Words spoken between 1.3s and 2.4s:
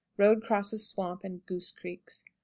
Goose Creeks.